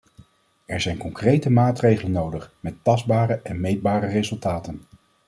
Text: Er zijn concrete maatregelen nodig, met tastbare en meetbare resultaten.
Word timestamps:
Er 0.65 0.81
zijn 0.81 0.97
concrete 0.97 1.49
maatregelen 1.49 2.11
nodig, 2.11 2.53
met 2.59 2.83
tastbare 2.83 3.33
en 3.33 3.59
meetbare 3.59 4.07
resultaten. 4.07 4.81